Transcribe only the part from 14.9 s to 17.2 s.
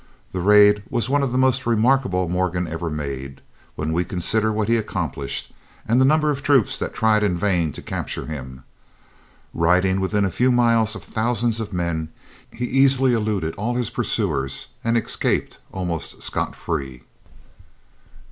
escaped almost scot free.